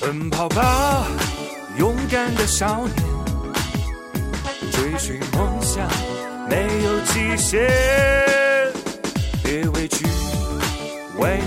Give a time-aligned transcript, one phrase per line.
[0.00, 1.06] 奔跑吧，
[1.76, 2.94] 勇敢的少年，
[4.70, 5.86] 追寻梦想
[6.48, 7.68] 没有极限，
[9.42, 10.06] 别畏惧
[11.18, 11.40] 未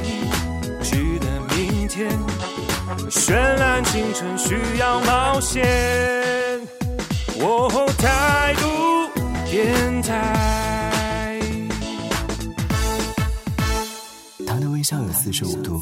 [0.83, 2.10] 知的明天，
[3.10, 5.65] 绚烂青春需要冒险。
[7.40, 9.10] 哦，态度
[9.49, 10.51] 变态。
[14.82, 15.79] 微笑有四十五度，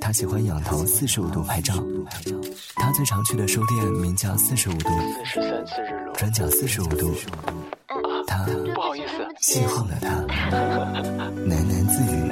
[0.00, 1.72] 他喜欢仰头四十五度拍照。
[2.74, 4.88] 他最常去的书店名叫四十五度。
[6.12, 7.14] 转角四十五度。
[8.26, 10.08] 他不好意思，邂逅了他，
[11.46, 12.28] 喃喃自语，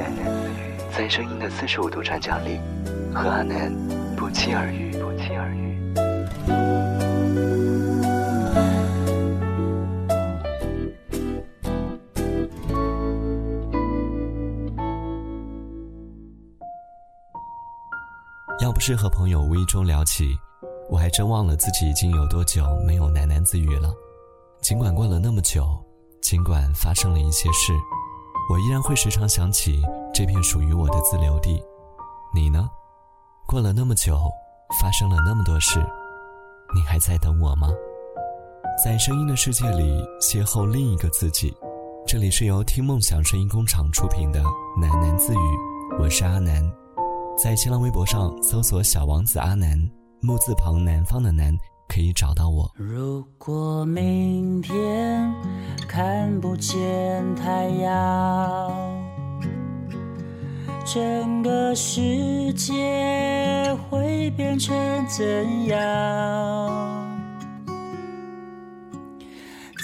[0.93, 2.59] 在声音的四十五度转角里，
[3.15, 3.73] 和阿南
[4.17, 5.60] 不期而遇，不期而遇。
[18.81, 20.35] 不是和朋友无意中聊起，
[20.89, 23.93] 我还真忘了自己已经有多久没有喃喃自语了。
[24.63, 25.69] 尽管过了那么久，
[26.23, 27.75] 尽管发生了一些事，
[28.51, 29.83] 我依然会时常想起
[30.15, 31.63] 这片属于我的自留地。
[32.35, 32.71] 你呢？
[33.47, 34.19] 过了那么久，
[34.81, 35.79] 发生了那么多事，
[36.75, 37.69] 你还在等我吗？
[38.83, 41.55] 在声音的世界里邂逅另一个自己。
[42.07, 44.43] 这里是由听梦想声音工厂出品的
[44.81, 45.59] 喃喃自语，
[46.01, 46.80] 我是阿南。
[47.43, 49.75] 在新浪微博上搜索“小王子阿南”，
[50.21, 51.57] 木字旁南方的南，
[51.89, 52.71] 可以找到我。
[52.75, 55.33] 如果明天
[55.89, 58.71] 看不见太阳，
[60.85, 64.77] 整个世界会变成
[65.09, 67.09] 怎样？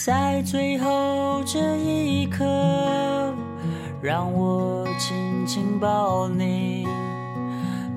[0.04, 2.44] 在最后这一刻，
[4.02, 6.75] 让我紧紧抱你。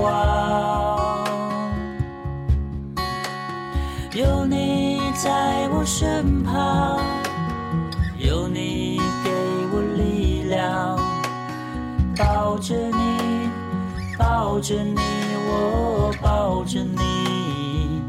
[0.00, 1.24] 不慌。
[4.14, 6.98] 有你在我身旁，
[8.18, 9.30] 有你给
[9.72, 10.98] 我力量，
[12.16, 13.50] 抱着你，
[14.18, 14.96] 抱着你，
[15.46, 18.00] 我抱着你。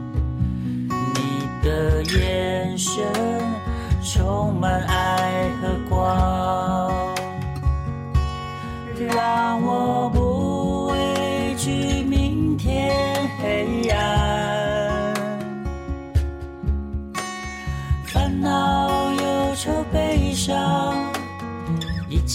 [1.14, 3.04] 你的眼神
[4.02, 6.91] 充满爱和光，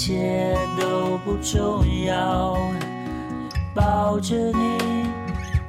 [0.07, 2.57] 切都不重要。
[3.75, 4.79] 抱着你，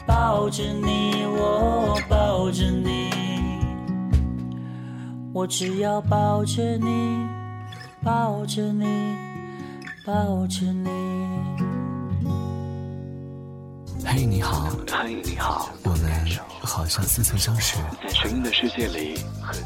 [0.06, 3.10] 抱着你，我抱着你，
[5.34, 7.28] 我只要抱着你，
[8.04, 8.86] 抱着你，
[10.06, 10.88] 抱着你。
[14.06, 16.12] 嘿，你好，嘿，你好，我们
[16.62, 17.76] 好像似曾相识。
[18.04, 19.18] 在声音的世界里，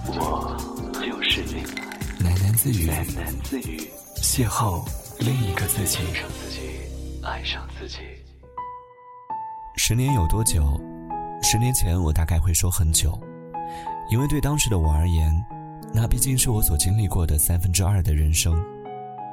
[0.07, 0.55] 我
[0.93, 1.61] 就是你。
[2.23, 3.91] 喃喃自语，喃喃自语，
[4.31, 4.81] 邂逅
[5.19, 5.97] 另一个自己。
[5.99, 6.61] 爱上自己，
[7.21, 7.97] 爱上自己。
[9.75, 10.79] 十年有多久？
[11.43, 13.19] 十年前我大概会说很久，
[14.09, 15.35] 因为对当时的我而言，
[15.93, 18.53] 那毕竟是我所经历过的三分之二的人生。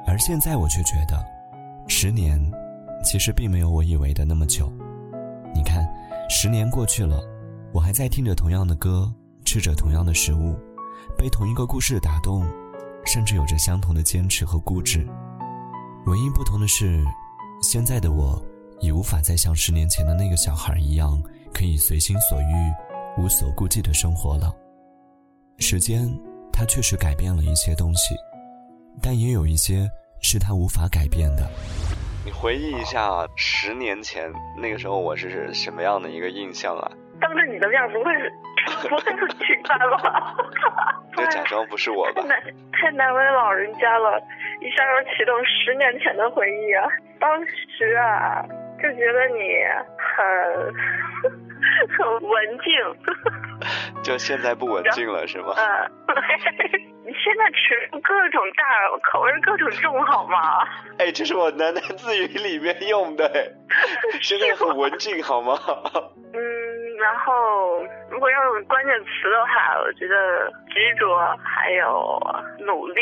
[0.05, 1.25] 而现在我却觉得，
[1.87, 2.37] 十年
[3.01, 4.69] 其实并没有我以为的那么久。
[5.55, 5.87] 你看，
[6.29, 7.23] 十年过去了，
[7.71, 9.09] 我还在听着同样的歌，
[9.45, 10.59] 吃着同样的食物，
[11.17, 12.45] 被同一个故事打动，
[13.11, 15.03] 甚至有着相同的坚持和固执。
[16.05, 17.03] 唯一不同的是，
[17.59, 18.39] 现在的我
[18.81, 21.19] 已无法再像十年前的那个小孩一样，
[21.51, 22.53] 可以随心所欲、
[23.17, 24.53] 无所顾忌的生活了。
[25.57, 26.07] 时间，
[26.53, 28.13] 它确实改变了一些东西，
[29.01, 29.89] 但也有一些
[30.21, 31.49] 是它无法改变的。
[32.23, 34.31] 你回忆一下，十年前
[34.61, 36.91] 那个时候我是什么样的一个印象啊？
[37.21, 38.11] 当着你的面不会
[38.89, 40.35] 不会很奇怪吧？
[41.15, 42.27] 就假装不是我吧 太。
[42.27, 44.21] 难太难为老人家了，
[44.61, 46.87] 一下又启动十年前的回忆啊！
[47.19, 48.43] 当时啊，
[48.81, 49.41] 就觉得你
[49.97, 50.73] 很
[51.97, 52.71] 很文静，
[54.03, 55.53] 就现在不文静了是吗？
[55.57, 55.91] 嗯，
[57.05, 58.63] 你现在吃各种大
[59.11, 60.39] 口味各种重好吗？
[60.99, 65.57] 哎，这是我喃喃自语里面用的，哎现在很文静好吗？
[68.19, 71.07] 如果用关键词的话，我觉得执着
[71.59, 72.19] 还有
[72.65, 73.01] 努力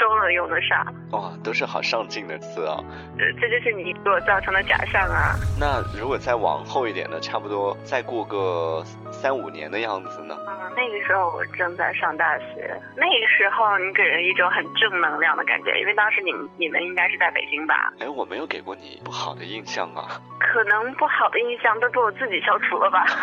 [0.00, 0.82] 都能用得上。
[1.12, 2.80] 哇，都是好上进的词啊。
[3.18, 5.36] 呃这就是你给我造成的假象啊！
[5.60, 7.20] 那如果再往后一点呢？
[7.20, 8.82] 差不多再过个
[9.12, 10.34] 三五年的样子呢？
[10.48, 17.92] 嗯，那个时候我正在上大学，那个时候你给人一种很正能量的感觉，因为当时你们你们应该是在北京吧？
[18.00, 20.20] 哎，我没有给过你不好的印象啊。
[20.40, 23.04] 可能不好的印象都被我自己消除了吧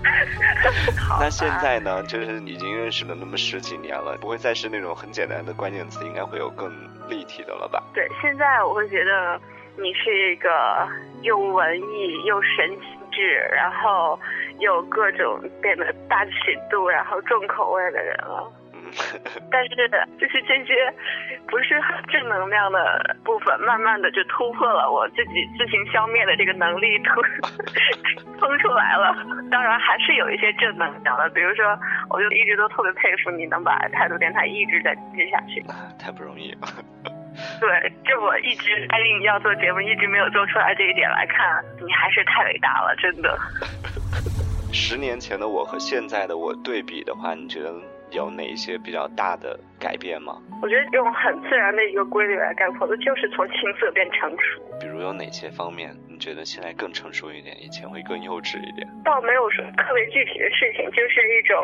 [1.20, 2.02] 那现在呢？
[2.04, 6.68] 就是已经认识了那么十几年了，不会再是那种很简单的关键词，应该会有更
[7.08, 7.82] 立体的了吧？
[7.94, 9.40] 对，现在我会觉得
[9.76, 10.86] 你是一个
[11.22, 14.18] 又文艺又神气质，然后
[14.58, 16.32] 有各种变得大尺
[16.68, 18.52] 度，然后重口味的人了。
[18.88, 19.20] 嗯，
[19.52, 19.74] 但是
[20.18, 20.72] 就是这些
[21.46, 27.22] 不是很正能量的部分，慢慢的就突破了我自己自行消灭的这个能力突
[28.40, 29.14] 冲出来了。
[29.50, 31.78] 当然还是有一些正能量的，比如说，
[32.10, 35.64] 我就一直都特别佩服你能把态度电台一直在坚持下去。
[35.98, 36.68] 太不容易了。
[37.60, 43.38] 对，就我一直答应要做节目，一直没有做出来这一点来看，你还是太伟大了，真的。
[44.72, 47.72] 十年前的我和现在的我对比的话，你觉得
[48.10, 50.38] 有哪一些比较大的改变吗？
[50.62, 54.60] 我觉得用很自然的一个规律来概括的，就是从青涩变成熟。
[54.80, 58.86] 比如有哪些方面你觉得现在更成熟一点，以前会更幼稚一点？
[59.04, 61.56] 倒没有说特别具体的事情，就是一种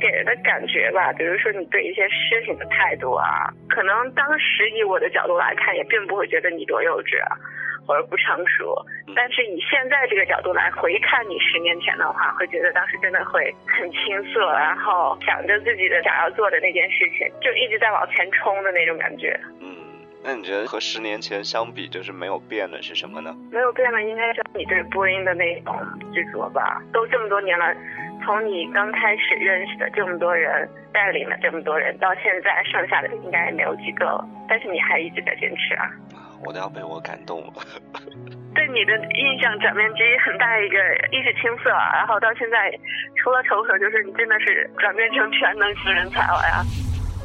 [0.00, 1.12] 给人的感觉吧。
[1.12, 7.36] 比如说你对一些事情的态度啊，可能当时以我的角度来看，也并不会觉得你多幼稚啊，
[7.86, 8.74] 或者不成熟。
[9.14, 14.00] 但是以现在这个角度来回看你十年前的话，会觉得当时真的会很青
[14.32, 19.38] 涩，然后想着自己的想要做的那件事情，就一直在往前冲的那种感觉。
[19.60, 19.76] 嗯，
[20.24, 23.34] 那你觉得和十年前相比，就是没有变的是什么呢？
[23.52, 25.76] 没有变的应该是你对播音的那种
[26.12, 26.82] 执着吧。
[26.92, 27.74] 都这么多年了，
[28.24, 35.90] 从你刚开始认识的这么多人，带领了这么多人，到现在剩下的应该也没有几个了，但是你还一直在坚持啊。
[36.44, 37.52] 我都要被我感动了。
[38.54, 40.78] 对你的印象转变之一很大一个，
[41.10, 42.72] 一是青涩，然后到现在
[43.16, 46.64] 除了成熟就是你真的是转变成全能型人才了呀。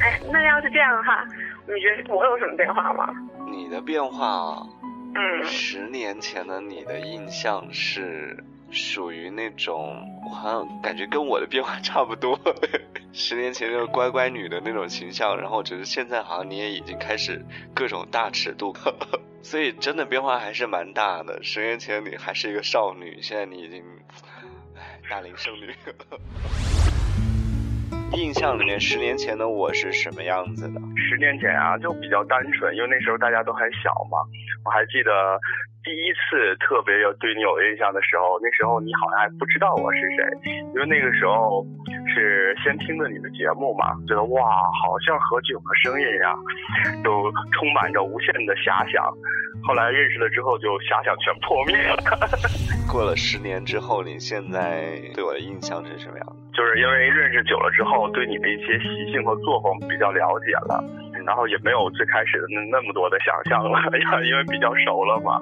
[0.02, 1.24] 哎，那要是这样的话，
[1.66, 3.08] 你觉得我有什么变化吗？
[3.50, 4.66] 你的变化，
[5.14, 8.36] 嗯，十年前的你的印象是
[8.70, 12.38] 属于那种，我好像感觉跟我的变化差不多。
[13.12, 18.74] 十年前那个乖乖女的那种形象，然后只是现在好像你也已经开始各种大尺度，
[19.42, 21.42] 所以真的变化还是蛮大的。
[21.42, 23.82] 十年前你还是一个少女，现在你已经，
[24.76, 25.74] 唉，大龄剩女。
[28.12, 30.80] 印象里面，十年前的我是什么样子的？
[30.96, 34.18] 十年前啊，就比较单纯，因为那时候大家都还小嘛。
[34.64, 35.38] 我还记得
[35.82, 40.26] 第一次特别有对你有印象的时候，那时候你好像还不知道我是谁，
[40.74, 41.64] 因为那个时候
[42.10, 44.42] 是先听的你的节目嘛，觉得哇，
[44.82, 46.34] 好像何炅的声音呀，
[47.02, 49.02] 就充满着无限的遐想。
[49.62, 51.96] 后来认识了之后，就遐想全破灭了。
[52.90, 56.36] 过了十年之后，你现在对我的印象是什么样的？
[56.56, 60.82] 就是因为认识久了之后，对你的一些习性和作风比较了解了，
[61.26, 63.78] 然后也没有最开始的那那么多的想象了，
[64.26, 65.40] 因为比较熟了嘛。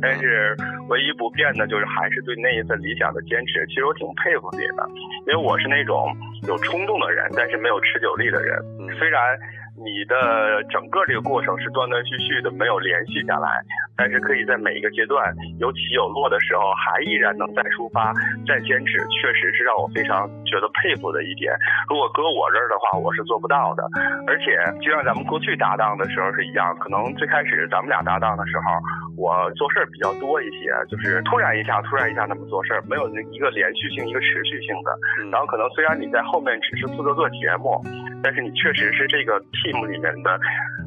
[0.00, 0.54] 但是
[0.88, 3.64] 唯一不变的就是还是对那一份理想的坚持。
[3.68, 4.86] 其实我挺佩服你的，
[5.26, 6.14] 因为我是那种
[6.46, 8.58] 有冲动的人，但是没有持久力的人。
[8.98, 9.36] 虽然。
[9.76, 13.60] 你的整个这个过程是断断续续的，没有连续下来，
[13.96, 18.12] 但是可以在每一个阶段有起有落的时候，还依然能再出发、
[18.48, 21.52] 再坚持，确实是让我非常觉得佩服的一点。
[21.88, 23.84] 如果搁我这儿的话，我是做不到的。
[24.26, 28.80] 而且就像咱们过去搭档的时候是一样，可能最开始咱们俩搭档的时候，
[29.16, 34.88] 我做事儿比较多一些，就是突然一下、突然一下那么做事儿，没有那一个连续性、一个持续性的。
[35.30, 37.76] 然后可能虽然你在后面只是负责做节目，
[38.22, 39.36] 但是你确实是这个。
[39.66, 40.38] Team 里面的，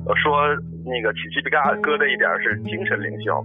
[0.07, 0.47] 我说
[0.87, 3.35] 那个起鸡皮疙瘩的一点是精神领袖，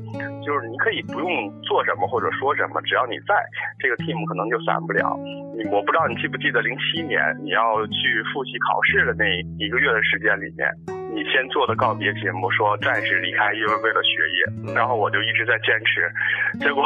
[0.47, 1.27] 就是你可以不用
[1.67, 3.35] 做什么或者说什么，只要你在
[3.83, 5.19] 这个 team 可能就散不了。
[5.59, 9.27] 你我不知道你记不记得零七年你要去复习考试的那
[9.59, 10.71] 一个月的时间里面。
[11.15, 16.11] 你先做的告别节目，说暂时离开，因为为了学业，然后我就一直在坚持。
[16.59, 16.83] 结果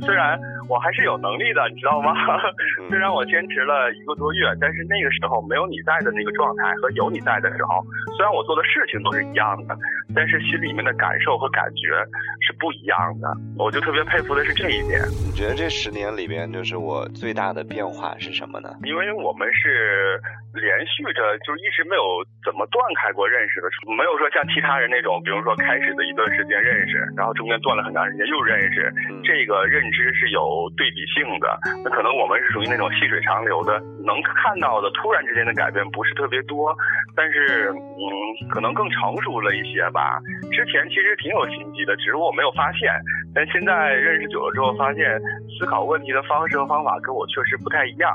[0.00, 0.38] 虽然
[0.68, 2.14] 我还是有能力的，你知道吗？
[2.88, 7.82] 虽然我坚持了一个多月，但是那个时候没有你在的那个状态和有你在的时候，
[8.16, 9.76] 虽然我做的事情都是一样的，
[10.14, 11.98] 但是心里面的感受和感觉
[12.40, 13.28] 是不一样的。
[13.58, 15.02] 我就特别佩服的是这一点。
[15.26, 18.70] 你觉得这十年里边，就是我最大的变化是什么呢？
[18.84, 20.20] 因为我们是
[20.54, 22.02] 连续着，就一直没有
[22.44, 23.38] 怎么断开过认。
[23.48, 28.92] 识的，没有说像其他人那种，比如说开始的一段时间认识，然后中间断了很长时间又认识，
[29.24, 30.42] 这个认知是有
[30.76, 31.46] 对比性的。
[31.84, 36.74] 那可能我们是属于那种细水长流的，能看到的突然之间的改变不是特别多，
[37.14, 40.20] 但是嗯，可能更成熟了一些吧。
[40.52, 42.92] 之前其实挺有心机的，只是我没有发现。
[43.34, 45.20] 但现在认识久了之后，发现
[45.58, 48.10] 思考问题的方式和方法跟我确实不太一样。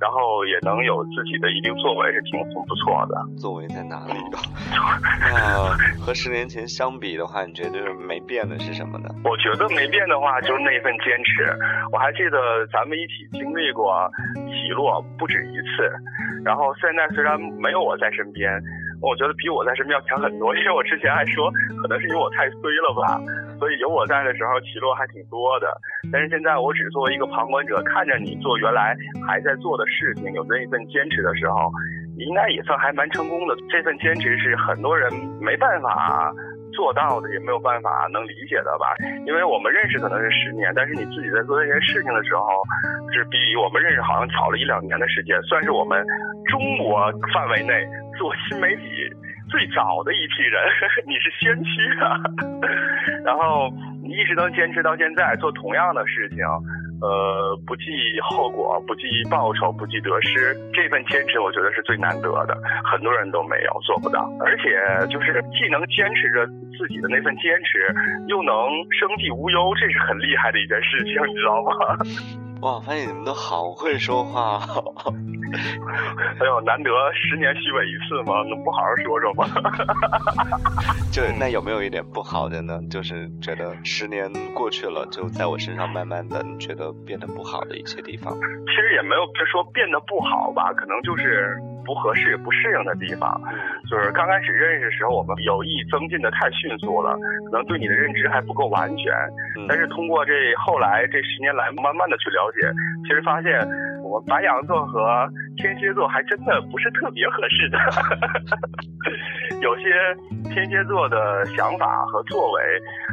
[0.00, 3.14] 然后也能有自己的一定作为，是挺挺不错的。
[3.38, 4.12] 作为在哪里？
[5.24, 5.70] 那
[6.04, 9.08] 和十年前相比的话，你觉得没变的是什么呢？
[9.22, 11.56] 我觉得没变的话，就是那份坚持。
[11.92, 14.10] 我还记得咱们一起经历过
[14.46, 15.90] 起落不止一次。
[16.44, 18.52] 然后现在虽然没有我在身边，
[19.00, 20.54] 我觉得比我在身边要强很多。
[20.56, 21.50] 因为我之前还说，
[21.80, 23.20] 可能是因为我太衰了吧。
[23.58, 25.68] 所以有我在的时候起落还挺多的，
[26.12, 28.94] 但是现在我只作为一个旁观者，看着你做原来
[29.26, 31.70] 还在做的事情，有那一份坚持的时候，
[32.18, 33.56] 应该也算还蛮成功的。
[33.70, 35.08] 这份坚持是很多人
[35.40, 36.30] 没办法
[36.74, 38.92] 做到的，也没有办法能理解的吧？
[39.26, 42.44] 因为我们认识可能是十年，但是你自己在做这件事情的时候，
[43.12, 46.04] 是比我们认识好像早了一两年的时间，算是我们
[46.50, 47.86] 中国范围内
[48.18, 48.82] 做新媒体。
[49.50, 50.58] 最早的一批人，
[51.06, 52.16] 你是先驱啊！
[53.24, 53.70] 然后
[54.02, 56.38] 你一直能坚持到现在，做同样的事情，
[57.04, 57.84] 呃，不计
[58.22, 64.24] 后果，不计报酬，不计得失，这份坚持我觉得是最难得的，很多人都没有做不到。
[64.40, 64.80] 而且
[65.12, 66.46] 就是既能坚持着
[66.78, 67.92] 自己的那份坚持，
[68.28, 68.54] 又能
[68.88, 72.43] 生计无忧，这是很厉害的一件事情，你知道吗？
[72.64, 74.58] 哇，发现你们都好会说话。
[76.40, 79.46] 哎呦，难得十年虚伪一次嘛，能不好好说说吗？
[81.12, 82.80] 就那有没有一点不好的呢？
[82.90, 88.32] 就是觉得十年过去了，就在我身上慢慢的，你觉得变得不好的一些地方。
[88.32, 91.60] 其实也没有别说变得不好吧，可能就是。
[91.84, 93.40] 不合适、不适应的地方，
[93.90, 97.16] 就是刚开始认识的时候，我们有意增进的太迅速了，
[97.50, 99.12] 可能对你的认知还不够完全。
[99.68, 102.72] 但是通过这后来这十年来，慢慢的去了解，
[103.04, 103.60] 其实发现
[104.02, 107.78] 我们白羊座和天蝎座还真的不是特别合适的。
[109.60, 109.84] 有些
[110.52, 112.62] 天蝎座的想法和作为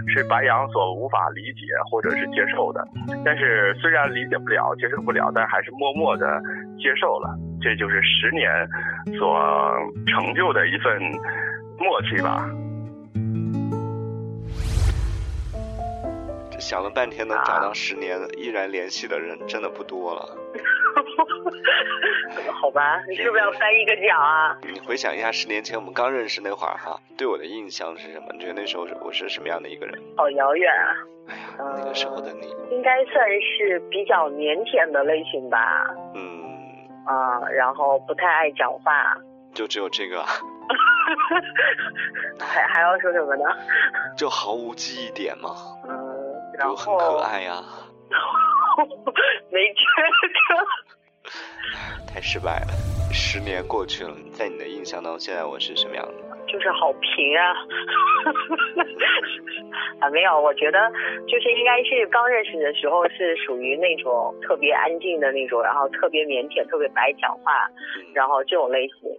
[0.07, 2.85] 是白羊所无法理解或者是接受的，
[3.23, 6.41] 但是虽然理解不了、接受不了，但还是默默的
[6.77, 7.29] 接受了。
[7.61, 8.49] 这就是十年
[9.17, 9.39] 所
[10.07, 10.99] 成就的一份
[11.77, 12.49] 默契吧。
[16.59, 20.37] 想了半天，能找到十年依然联系的人，真的不多了。
[22.61, 24.55] 好吧，你是不是要翻一个奖啊？
[24.71, 28.27] 你回想一下，十年前我们刚认识那会儿哈，对我的印象是什么？
[28.33, 29.99] 你觉得那时候我是什么样的一个人？
[30.15, 30.93] 好遥远啊！
[31.29, 31.41] 哎呀，
[31.77, 35.87] 那个时候的你，应该算是比较腼腆的类型吧。
[36.13, 36.50] 嗯。
[37.05, 39.15] 啊，然后不太爱讲话，
[39.53, 40.23] 就只有这个，
[42.39, 43.43] 还还要说什么呢？
[44.17, 45.55] 就毫无记忆点嘛？
[45.87, 45.95] 嗯，
[46.57, 47.61] 然后很可爱呀，
[49.51, 49.83] 没觉
[50.55, 52.13] 得。
[52.13, 52.67] 太失败了。
[53.13, 56.13] 十年过去了，在你的印象当中，现在我是什么样的？
[56.47, 57.53] 就是好平啊。
[59.99, 60.89] 啊，没有，我觉得
[61.27, 67.67] 就是应该是刚认识的时候是属于那种特别安静的那种，然后特别腼腆、特别不爱讲话，
[68.13, 69.09] 然后这种类型。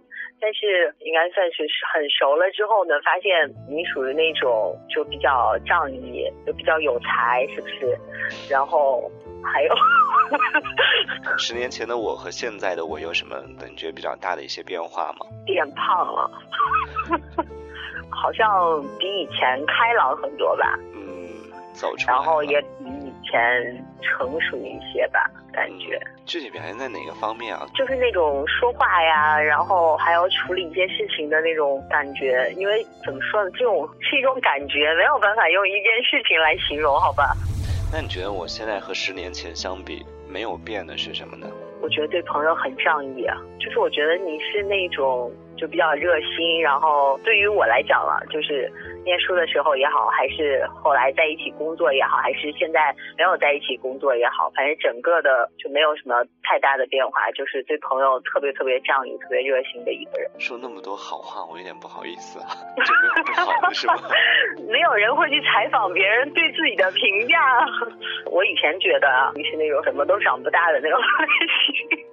[0.41, 7.97] 但是应该算是很熟了之后呢，发现你属于那种就比较仗义，就比较有才，是不是？
[8.49, 9.09] 然后
[9.41, 9.73] 还有，
[11.39, 15.25] 十年前的我和现在的我有什么感觉比较大的一些变化吗？
[15.45, 16.29] 变胖了，
[18.09, 20.77] 好像比以前开朗很多吧。
[20.93, 22.13] 嗯，走出来。
[22.13, 25.99] 然后也比以前成熟一些吧，感觉。
[26.25, 27.67] 具体表现在哪个方面啊？
[27.75, 32.49] 就是那种说话呀，然后还要处理一些事情的那种感觉。
[32.55, 37.35] 因为怎么说呢，这种是一种感觉，没有办法用一件事情来形容，好吧？
[37.91, 41.47] 那你觉得我现在和十年前相比，没有变的是什么呢？
[41.81, 48.71] 我觉得对朋友很仗义啊，就是我觉得你是那种就比较热心，然后对于我来讲了，就是
[49.05, 60.29] 念书的时候也好，还是后来在一起工作也好，还是现在没有在一起工作也好，反正整个的就没有什么太大的变化，就是对朋友特别特别仗义、特别热心的一个人。
[60.39, 63.95] 说那么多好话，我有点不好意思啊，就没有不好的是吗？
[64.69, 67.37] 没有人会去采访别人对自己的评价。
[68.25, 71.05] 我以前觉得啊，你是那种什么都长不大的那种类
[71.65, 71.99] 型。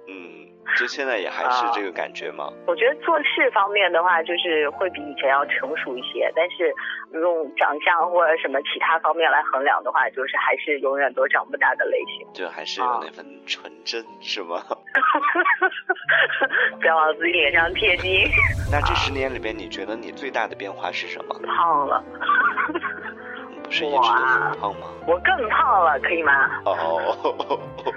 [0.77, 2.49] 就现在也还是这个感觉吗？
[2.65, 6.73] 我觉得做事方面的话，就是会比以前要成熟一些，但是
[7.13, 12.25] 用长相或者什么其他方面来衡量的话，就是还是永远都长不大的类型。
[12.33, 14.61] 就还是有那份纯真，是吗？
[16.79, 18.25] 不要往自己脸上贴金。
[18.71, 21.35] 那这十年里边，你觉得你最大的变化是什么？
[21.45, 22.03] 胖了。
[23.63, 24.87] 不是一直都很胖吗？
[25.07, 26.49] 我更胖了，可以吗？
[26.65, 27.59] 哦。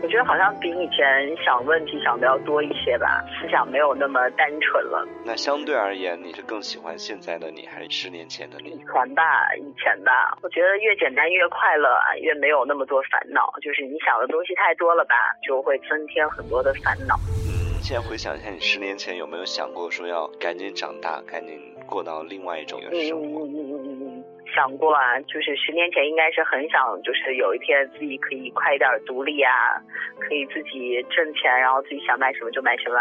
[0.00, 5.06] 我觉得好像比以前想问题想的要多一些吧，思想没有那么单纯了。
[5.24, 8.70] 那相对而言，你是更喜欢现在的你，还是十年前的你？
[8.70, 11.88] 以前吧，以前吧，我觉得越简单越快乐，
[12.20, 13.52] 越没有那么多烦恼。
[13.60, 17.16] 就是你想的东西太多了吧，就会增添很多的烦恼。
[17.48, 22.94] 嗯，现在回想一下，你十年前有没有想过说要赶紧长大，赶紧过到另外一种生活？
[22.94, 24.07] 嗯嗯嗯嗯嗯。
[24.58, 29.54] 想过啊，就是十年前应该是很想，就是有一天自己可以快一点独立啊，
[30.18, 32.98] 可以自己挣钱，然后自己想买什么就买什么，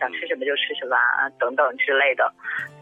[0.00, 0.96] 想吃什么就吃什么
[1.38, 2.28] 等等之类的。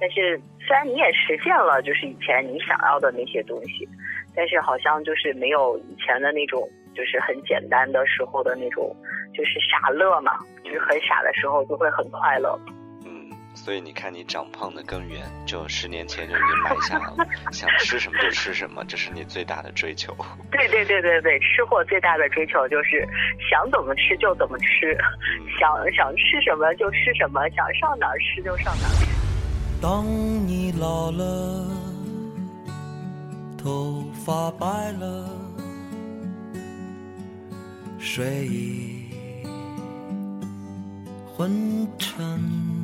[0.01, 3.87] 但是虽然你也实现了，就是以前你想要的那些东西，
[4.35, 8.97] 但是好像就是没有以前的那种，就是很简单的时候的那种，
[9.35, 12.59] 就是傻乐嘛，就是很傻的时候就会很快乐。
[13.55, 17.17] 所以你看，你长胖的根源，就十年前就已经埋下了，
[17.51, 20.15] 想吃什么就吃什么，这是你最大的追求。
[20.51, 23.09] 对对对对对，吃货最大的追求就是
[23.51, 24.97] 想怎么吃就怎么吃，
[25.59, 29.07] 想想吃什么就吃什么，想上哪儿吃就上哪儿吃。
[29.81, 30.05] 当
[30.47, 31.67] 你老了，
[33.57, 35.31] 头发白了，
[37.99, 39.07] 睡意
[41.37, 42.84] 昏沉。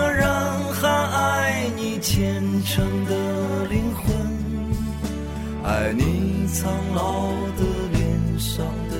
[0.00, 0.26] 一个人
[0.72, 4.16] 还爱你虔诚的灵魂，
[5.62, 8.96] 爱你苍老的脸上的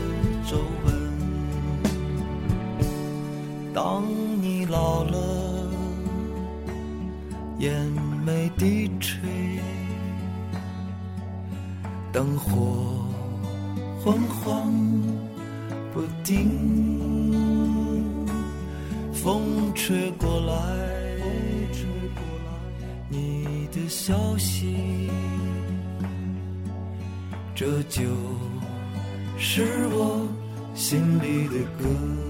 [0.47, 0.93] 皱纹。
[3.73, 4.05] 当
[4.43, 5.17] 你老了，
[7.59, 7.73] 眼
[8.27, 9.21] 眉低垂，
[12.13, 13.00] 灯火
[23.91, 25.11] 消息，
[27.57, 28.05] 这就
[29.37, 30.29] 是我
[30.77, 32.30] 心里的歌。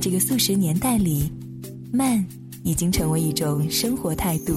[0.00, 1.30] 这个速食年代里，
[1.92, 2.24] 慢
[2.62, 4.54] 已经成为一种生活态度。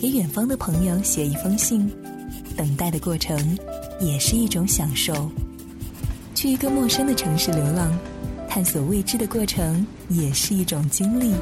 [0.00, 1.92] 给远方的朋友写一封信，
[2.56, 3.38] 等待的过程
[4.00, 5.30] 也是一种享受。
[6.34, 7.92] 去一个陌生的城市流浪，
[8.48, 11.34] 探索未知的过程也是一种经历。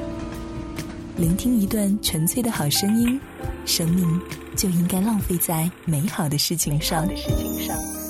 [1.16, 3.20] 聆听一段纯粹的好声音，
[3.64, 4.20] 生命
[4.56, 7.06] 就应该浪费在美好的事情上。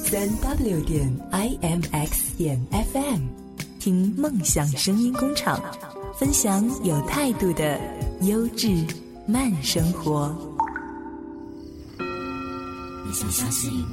[0.05, 3.21] 三 W 点 I M X 点 F M，
[3.83, 5.61] 听梦想声音工厂，
[6.17, 7.81] 分享有态度的
[8.21, 8.87] 优质
[9.27, 10.33] 慢生活。
[11.99, 13.85] 你想相信，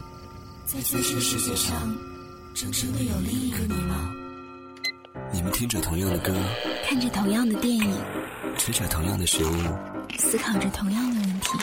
[0.68, 1.76] 在这个世界上，
[2.54, 4.12] 真正的有另一个你吗？
[5.34, 6.36] 你们听着同样的歌，
[6.88, 7.92] 看着同样的电影，
[8.60, 9.52] 吃着同样的食物，
[10.20, 11.58] 思考着同样的问题，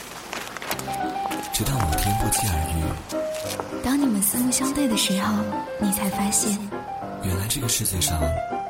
[1.55, 3.85] 直到某天不期而遇。
[3.85, 5.33] 当你们四目相对的时候，
[5.81, 6.59] 你才发现，
[7.27, 8.23] 原来这个世界上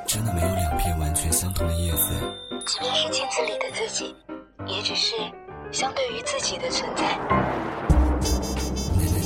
[0.07, 2.14] 真的没有两片完全相同的叶子。
[2.66, 4.14] 即便是镜子里的自己，
[4.66, 5.14] 也只是
[5.71, 7.05] 相对于自己的存在。
[8.97, 9.21] 喃喃，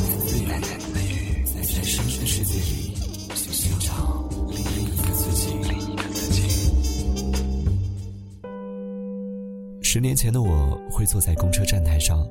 [0.48, 2.96] 喃喃自语，在生的世界里
[3.36, 6.42] 寻找另一个自己，另一个自己。
[9.80, 12.26] 十年前的我会坐在公车站台上，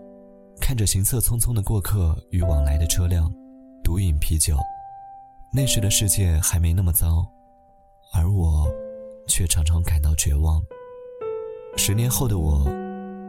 [0.60, 3.32] 看着行色匆匆的过客与往来的车辆，
[3.86, 4.58] 独饮啤酒。
[5.52, 7.26] 那时的世界还没那么糟，
[8.14, 8.72] 而我
[9.28, 10.62] 却常常感到绝望。
[11.76, 12.66] 十年后的我，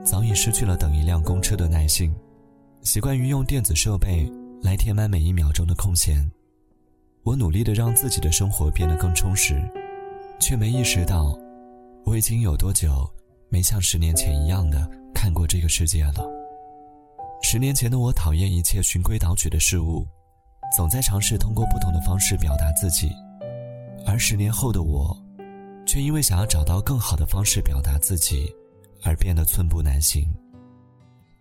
[0.04, 2.14] 早已失去了等一辆公车的耐性，
[2.82, 4.30] 习惯于用电子设备
[4.62, 6.30] 来填满每一秒钟的空闲。
[7.22, 9.58] 我努力的让自己的生活变得更充实，
[10.38, 11.34] 却没意识到，
[12.04, 13.10] 我已经有多久
[13.48, 16.28] 没像十年前一样的看过这个世界了。
[17.42, 20.06] 十年前的我讨厌一切循规蹈矩的事物，
[20.76, 23.10] 总在尝试通过不同的方式表达自己，
[24.06, 25.16] 而十年后的我，
[25.86, 28.52] 却因为想要找到更好的方式表达自己，
[29.02, 30.24] 而变得寸步难行。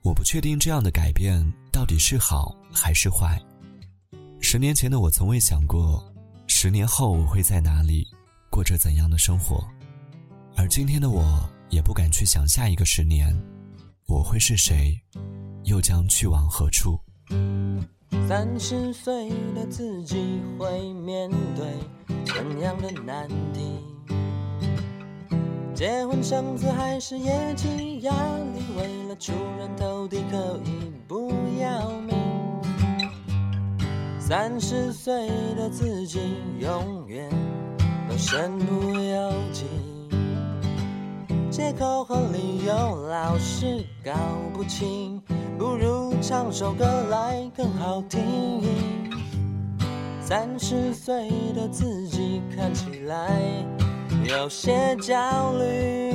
[0.02, 3.40] 我不确定这样的改变到底是好还是坏。
[4.42, 6.04] 十年前的我从未想过，
[6.48, 8.08] 十年后我会在哪里，
[8.50, 9.64] 过着怎样的生活，
[10.56, 13.38] 而今天的我也不敢去想下一个十年，
[14.08, 14.98] 我会是谁，
[15.66, 17.00] 又将去往何处。
[18.28, 21.66] 三十岁的自己会面对
[22.26, 23.84] 怎样的难题？
[25.74, 28.62] 结婚生子还是业绩压力？
[28.78, 32.16] 为了出人头地可以不要命？
[34.20, 36.20] 三十岁的自己
[36.60, 37.30] 永远
[38.10, 39.66] 都身不由己，
[41.50, 44.12] 借口和理由老是搞
[44.54, 45.22] 不清，
[45.60, 48.64] 不如唱首歌来更好听。
[50.22, 53.42] 三十岁的自己看起来
[54.24, 56.14] 有些焦虑，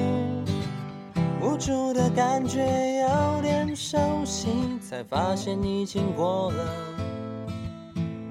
[1.42, 4.48] 无助的感觉有点熟悉，
[4.80, 6.64] 才发现已经过了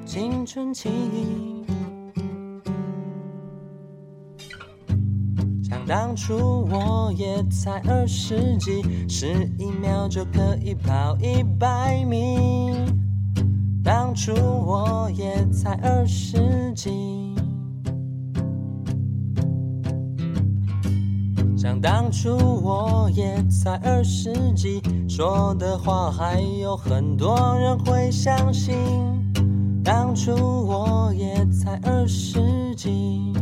[0.03, 1.52] 青春期。
[5.85, 12.71] 当初我也才二十几，十一秒就可以跑一百米。
[13.83, 17.35] 当初我也才二十几，
[21.57, 28.73] 想当初我也才二十几，说的话还有很多人会相信。
[29.83, 33.33] 当初我也才二十几。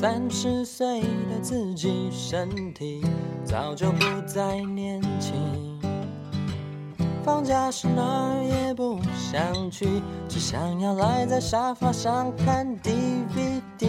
[0.00, 3.04] 三十岁的自己，身体
[3.44, 5.78] 早就不再年轻。
[7.22, 13.88] 放假时哪儿也不想去，只想要赖在沙发上看 DVD。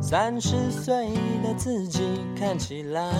[0.00, 1.10] 三十岁
[1.44, 2.00] 的自己
[2.36, 3.12] 看起来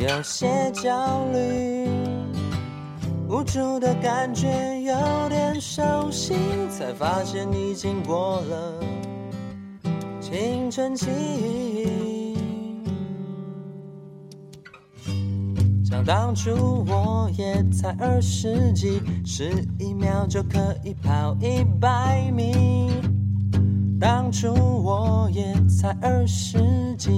[0.00, 1.88] 有些焦虑，
[3.28, 4.48] 无助的感觉
[4.80, 6.34] 有点熟悉，
[6.68, 8.74] 才发现已经过了。
[10.32, 11.10] 青春期，
[15.84, 22.90] 想当初我也才二十几，十一秒就可以跑一百米。
[24.00, 27.10] 当初我也才二十几，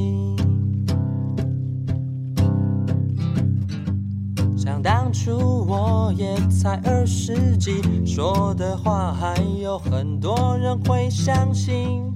[4.56, 12.12] 想当初我也才二十几，说的话还有很多人会相信。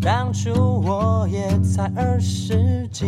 [0.00, 3.04] 当初我也才二十几，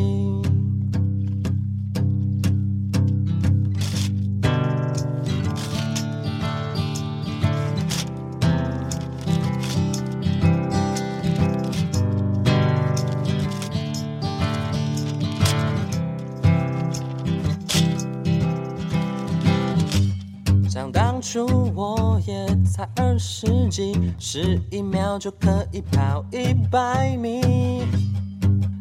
[20.69, 24.82] 想当初我也才二十几，十一
[25.19, 27.85] 就可以跑一百米。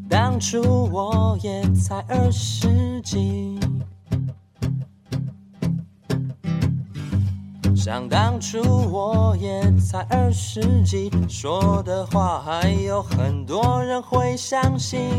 [0.10, 3.58] 当初我也才二十几，
[7.76, 8.60] 想当初
[8.91, 15.10] 我也才二十几，说的话还有很多人会相信。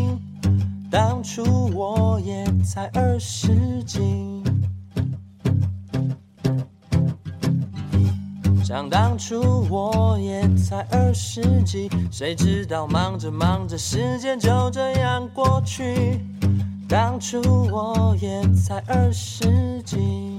[0.90, 1.42] 当初
[1.74, 4.31] 我也才二十几。
[8.64, 16.20] 想当初我也才二十几，谁知道忙着忙着，时间就这样过去。
[16.88, 20.38] 当初我也才二十几，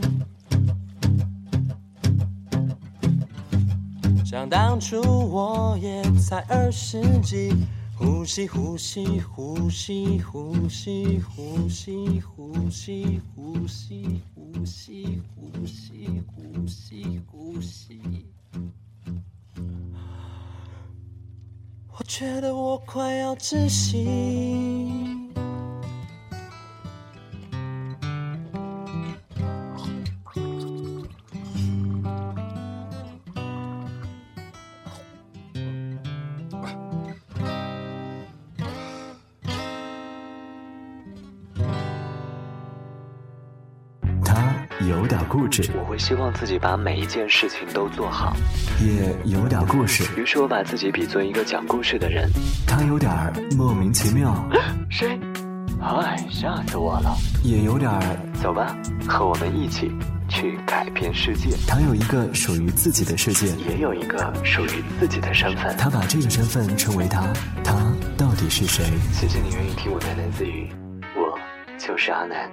[4.26, 7.54] 想当初我也才二十几，
[7.98, 14.22] 呼吸呼吸呼吸呼吸呼吸呼吸呼吸
[14.54, 18.00] 呼吸呼吸呼吸呼吸。
[21.88, 25.03] 我觉得我快要窒息。
[45.78, 48.36] 我会希望自己把每一件事情都做好，
[48.82, 50.04] 也有点故事。
[50.20, 52.30] 于是我把自己比作一个讲故事的人。
[52.66, 53.12] 他有点
[53.58, 54.34] 莫名其妙，
[54.90, 55.20] 谁？
[55.80, 57.14] 嗨，吓死我了！
[57.44, 57.92] 也有点
[58.42, 58.76] 走吧，
[59.08, 59.92] 和我们一起
[60.30, 61.50] 去改变世界。
[61.68, 65.76] 他有一个属于自己的世界，也有一个属于自己的身份。
[65.78, 67.28] 他把这个身份称为他，
[67.64, 67.74] 他
[68.18, 68.86] 到底是谁？
[69.12, 70.70] 谢谢你愿意听我喃喃自语，
[71.16, 71.38] 我
[71.78, 72.50] 就是阿南。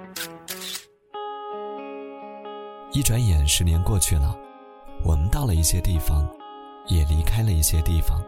[2.93, 4.37] 一转眼，十年过去了，
[5.05, 6.29] 我们到了一些地方，
[6.89, 8.21] 也离开了一些地方，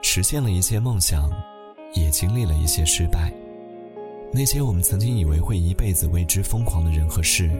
[0.00, 1.30] 实现了一些梦想，
[1.92, 3.30] 也经历了一些失败。
[4.32, 7.50] 那些我们曾经以为会一辈子为之疯狂的人和事，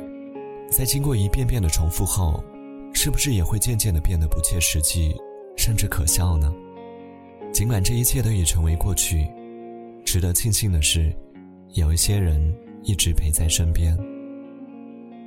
[0.71, 2.43] 在经过一遍遍的重复后，
[2.95, 5.15] 是不是也会渐渐的变得不切实际，
[5.59, 6.51] 甚至可笑呢？
[7.53, 9.29] 尽管这一切都已成为过去，
[10.07, 11.15] 值得庆幸的是，
[11.75, 12.41] 有一些人
[12.83, 13.95] 一直陪在身边。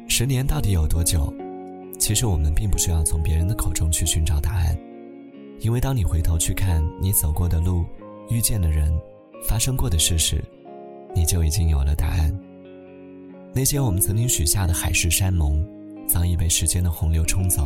[0.08, 1.32] 十年到底有多久？
[2.00, 4.76] 其实我们并不需要从别人的口中去寻找答案，
[5.60, 7.86] 因为当你回头去看你走过的路、
[8.30, 8.92] 遇见的人、
[9.48, 10.44] 发生过的事时，
[11.14, 12.36] 你就已经有了答案。
[13.54, 15.64] 那些我们曾经许下的海誓山盟，
[16.08, 17.66] 早已被时间的洪流冲走；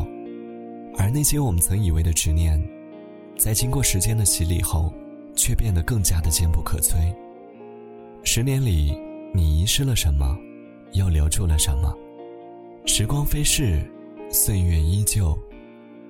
[0.97, 2.61] 而那些我们曾以为的执念，
[3.37, 4.91] 在经过时间的洗礼后，
[5.35, 6.95] 却变得更加的坚不可摧。
[8.23, 8.97] 十年里，
[9.33, 10.37] 你遗失了什么，
[10.93, 11.93] 又留住了什么？
[12.85, 13.79] 时光飞逝，
[14.31, 15.37] 岁月依旧，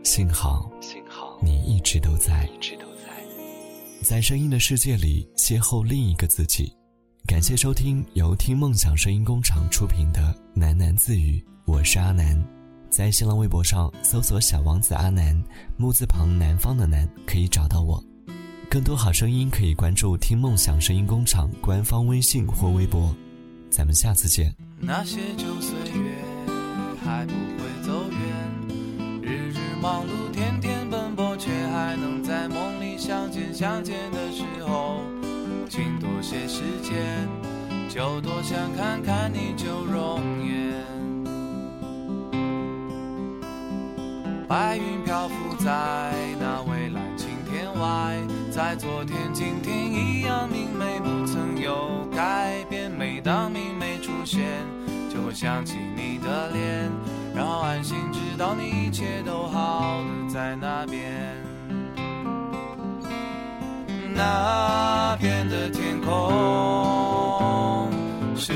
[0.04, 3.24] 幸好，幸好你一直都在，一直都在，
[4.02, 6.72] 在声音的世界里邂逅另一个自己。
[7.28, 12.42] 感谢收听由听梦想声音工厂出品的喃喃自语，我是阿南。
[12.90, 15.40] 在新浪微博上搜索“小王子阿南”，
[15.78, 18.04] 木字旁南方的南，可以找到我。
[18.70, 23.14] 更多好声音可以关注“听梦想声音工厂”官方微信或微博。
[23.70, 24.54] 咱们下次见。
[24.80, 26.16] 那些旧岁月
[27.12, 28.20] 还不会走远，
[29.22, 33.54] 日日忙碌，天天奔波，却还能在梦里相见。
[33.54, 35.02] 相见的时候，
[35.70, 37.28] 请多些时间，
[37.90, 40.72] 就多想看看你旧容颜。
[44.48, 48.18] 白云漂浮在那蔚蓝晴天外，
[48.52, 52.90] 在昨天、今天一样明媚，不曾有改变。
[52.90, 54.42] 每当明媚出现，
[55.10, 56.61] 就会想起你的脸，
[58.42, 61.12] 心知道你一切都好的在那边。
[64.16, 67.92] 那边的天空
[68.36, 68.54] 是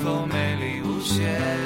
[0.00, 1.61] 否美丽无限？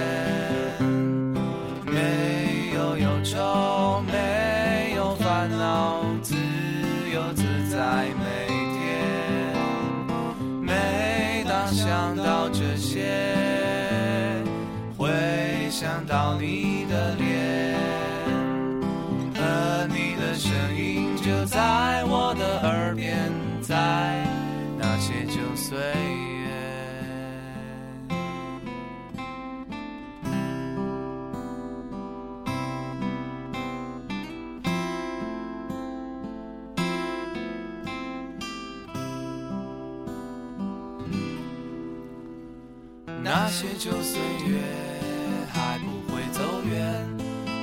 [43.57, 44.61] 些旧岁月
[45.51, 47.09] 还不会走远，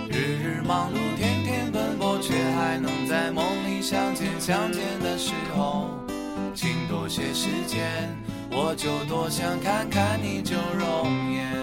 [0.10, 4.27] 日日忙碌，天天奔波，却还能在梦里相见。
[4.41, 5.91] 相见的时候，
[6.56, 7.86] 请多些时间，
[8.49, 11.53] 我就多想看看你旧容颜。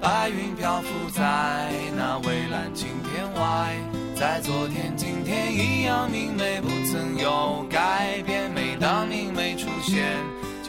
[0.00, 3.74] 白云漂浮在那蔚蓝晴天外，
[4.14, 8.48] 在昨天、今天一样明媚，不曾有改变。
[8.54, 10.16] 每当明媚出现，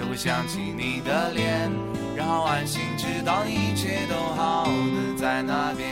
[0.03, 1.71] 就会想起你的脸，
[2.13, 5.87] 然后安心知道一切都好的在那边。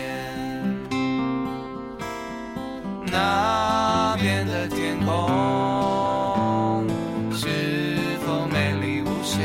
[3.05, 6.85] 那边的天空
[7.31, 7.47] 是
[8.25, 9.39] 否美丽无限？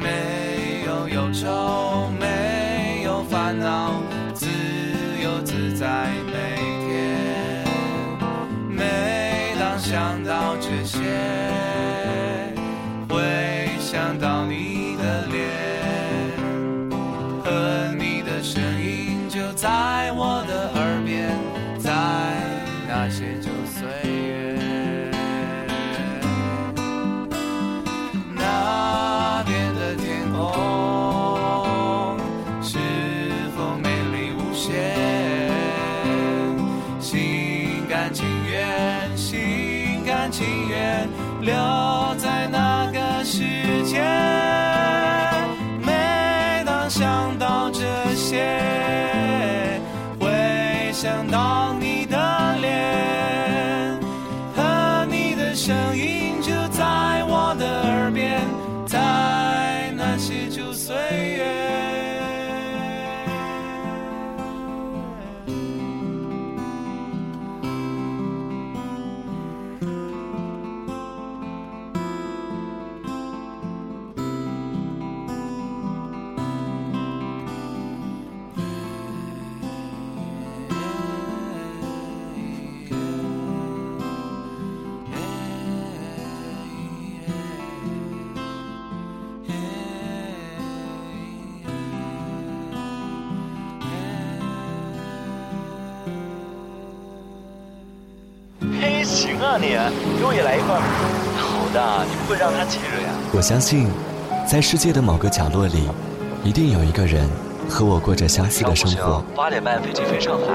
[0.00, 3.92] 没有忧愁，没有烦恼，
[4.32, 4.46] 自
[5.22, 7.66] 由自在每天。
[8.70, 10.98] 每当想到这些，
[40.32, 41.06] 情愿
[41.42, 41.52] 留
[42.16, 42.61] 在那
[101.72, 103.08] 好的，你不会让他急着呀。
[103.32, 103.88] 我相信，
[104.46, 105.88] 在世界的某个角落里，
[106.44, 107.26] 一定有一个人
[107.66, 109.24] 和我过着相似的生活。
[109.34, 110.52] 八点半飞机飞上海。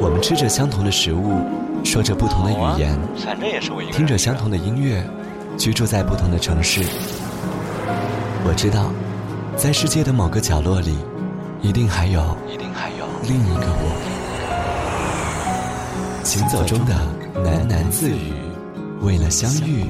[0.00, 1.40] 我们吃着相同的食物，
[1.84, 3.96] 说着不同的语言，反正也是我一个人。
[3.96, 5.04] 听着相同的音乐，
[5.56, 6.82] 居住在不同的城市。
[8.44, 8.90] 我知道，
[9.56, 10.98] 在世界的某个角落里，
[11.62, 13.94] 一定还有，一定还有另一个我。
[16.24, 16.94] 行走中的
[17.44, 18.32] 喃喃自语，
[19.00, 19.84] 为了相遇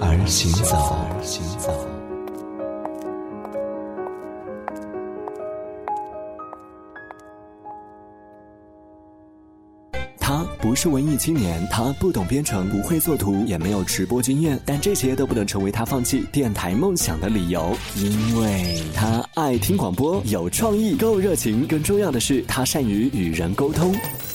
[0.00, 0.76] 而行走。
[10.18, 23.94] 他不是文艺青年，他不懂编程，不会作图，也没有直播经验，但这些都不能成为他放弃电台梦想的理由，因为他爱听广播，有创意，够热情，更重要的是他善于与人沟通。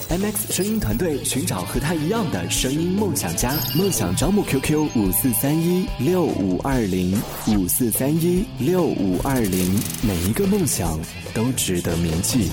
[0.10, 10.98] MX 声音团队寻找和他一样的声音梦想家，梦想招募 QQ 五四三一六五二零五四三一六五二零，每一个梦想
[11.34, 12.50] 都值得铭记。